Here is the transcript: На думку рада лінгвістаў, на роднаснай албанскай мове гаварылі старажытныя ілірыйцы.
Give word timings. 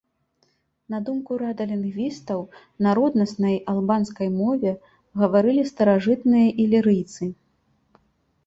На 0.91 0.99
думку 1.09 1.35
рада 1.41 1.63
лінгвістаў, 1.71 2.39
на 2.85 2.89
роднаснай 2.99 3.55
албанскай 3.75 4.29
мове 4.41 4.71
гаварылі 5.25 5.63
старажытныя 5.73 6.47
ілірыйцы. 6.65 7.23